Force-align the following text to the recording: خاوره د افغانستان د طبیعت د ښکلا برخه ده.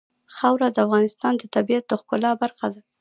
خاوره 0.35 0.67
د 0.71 0.77
افغانستان 0.85 1.33
د 1.37 1.43
طبیعت 1.55 1.83
د 1.87 1.91
ښکلا 2.01 2.31
برخه 2.41 2.67
ده. 2.73 2.81